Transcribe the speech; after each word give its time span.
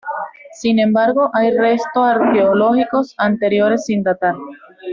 Sin 0.53 0.79
embargo, 0.79 1.29
hay 1.31 1.55
resto 1.55 2.03
arqueológicos 2.03 3.13
anteriores 3.19 3.85
sin 3.85 4.01
datar. 4.01 4.33